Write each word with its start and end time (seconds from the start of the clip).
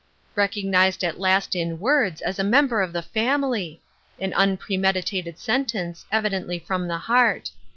Recognized 0.33 1.03
at 1.03 1.19
last 1.19 1.55
in 1.55 1.77
words 1.79 2.21
as 2.21 2.39
a 2.39 2.43
member 2.43 2.81
of 2.81 2.91
the 2.91 3.03
family! 3.03 3.83
An 4.19 4.33
unpremeditated 4.33 5.37
sentence, 5.37 6.05
evidently 6.11 6.57
from 6.57 6.87
the 6.87 6.97
heart. 6.97 7.51